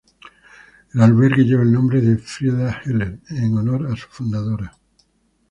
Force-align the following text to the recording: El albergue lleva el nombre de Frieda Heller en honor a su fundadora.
El 0.95 0.99
albergue 1.01 1.43
lleva 1.43 1.61
el 1.61 1.71
nombre 1.71 2.01
de 2.01 2.17
Frieda 2.17 2.81
Heller 2.83 3.19
en 3.29 3.55
honor 3.55 3.85
a 3.85 3.95
su 3.95 4.07
fundadora. 4.09 4.75